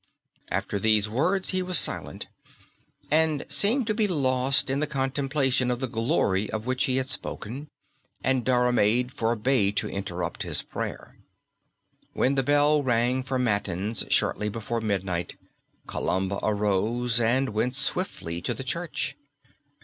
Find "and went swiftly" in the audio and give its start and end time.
17.19-18.41